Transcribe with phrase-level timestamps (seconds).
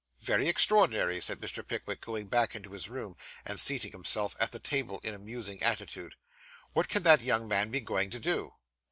[0.19, 1.63] 'Very extraordinary,' said Mr.
[1.63, 3.15] Pickwick, going back into his room,
[3.45, 6.15] and seating himself at the table in a musing attitude.
[6.73, 8.53] 'What can that young man be going to do?